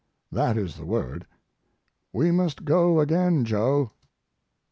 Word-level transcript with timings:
That 0.31 0.57
is 0.57 0.77
the 0.77 0.85
word. 0.87 1.27
We 2.11 2.31
must 2.31 2.65
go 2.65 2.99
again, 3.01 3.45
Joe. 3.45 3.91